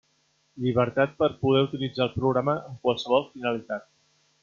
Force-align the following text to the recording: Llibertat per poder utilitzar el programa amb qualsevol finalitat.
Llibertat 0.63 1.13
per 1.19 1.29
poder 1.43 1.63
utilitzar 1.67 2.03
el 2.07 2.11
programa 2.17 2.59
amb 2.71 2.83
qualsevol 2.89 3.29
finalitat. 3.37 3.91